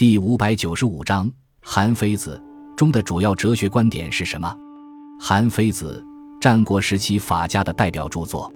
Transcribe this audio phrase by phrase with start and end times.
[0.00, 1.26] 第五百九十五章
[1.60, 2.42] 《韩非子》
[2.74, 4.48] 中的主要哲学观点是什么？
[5.22, 6.02] 《韩非子》
[6.40, 8.50] 战国时期法家的代表著作，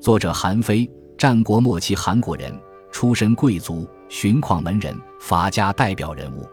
[0.00, 2.58] 作者韩非，战国末期韩国人，
[2.90, 6.40] 出身贵族，荀况门人，法家代表人物。《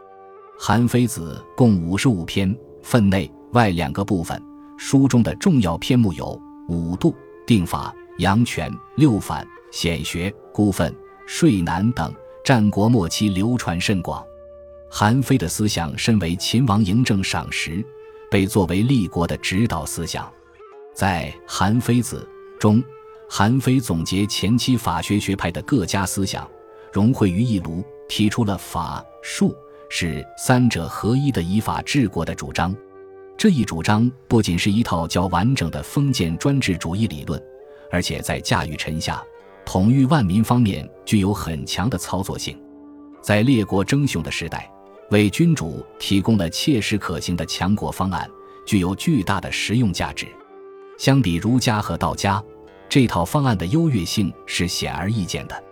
[0.59, 4.37] 韩非子》共五十五篇，分内外两个部分。
[4.75, 7.15] 书中的重要篇目有五度、
[7.47, 10.93] 定法、阳泉、六反、显学、孤愤、
[11.25, 12.13] 税难等。
[12.45, 14.23] 战国末期流传甚广，
[14.87, 17.83] 韩非的思想深为秦王嬴政赏识，
[18.29, 20.31] 被作为立国的指导思想。
[20.93, 22.23] 在《韩非子》
[22.61, 22.83] 中，
[23.27, 26.47] 韩非总结前期法学学派的各家思想，
[26.93, 29.55] 融汇于一炉，提出了法术
[29.89, 32.75] 是三者合一的以法治国的主张。
[33.35, 37.43] 这一主张不仅是一套较完整的封建专制主义理论，
[37.89, 39.25] 而且在驾驭臣下。
[39.65, 42.57] 统御万民方面具有很强的操作性，
[43.21, 44.71] 在列国争雄的时代，
[45.09, 48.29] 为君主提供了切实可行的强国方案，
[48.65, 50.27] 具有巨大的实用价值。
[50.97, 52.41] 相比儒家和道家，
[52.87, 55.63] 这套方案的优越性是显而易见的。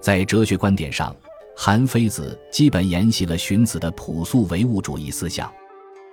[0.00, 1.14] 在哲学观点上，
[1.56, 5.52] 韩非子基本沿袭了荀子的朴素唯物主义思想，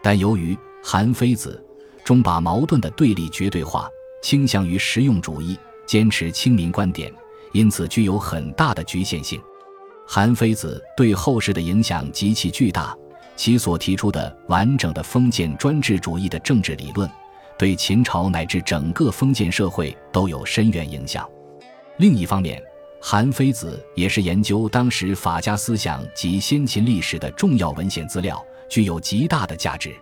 [0.03, 1.63] 但由于韩非子
[2.03, 3.89] 中把矛盾的对立绝对化，
[4.21, 5.57] 倾向于实用主义，
[5.87, 7.11] 坚持亲民观点。
[7.53, 9.41] 因此具有很大的局限性。
[10.07, 12.95] 韩非子对后世的影响极其巨大，
[13.35, 17.09] 其所提出的完整的封建专制主义的政治理论，
[17.57, 21.27] 对秦朝乃至整个封建社会都有深远影响。
[21.97, 22.61] 另一方面，
[23.01, 29.95] 韩非子也是研究当时法家思想及先秦历史的重要文献资料，具有极大的价值。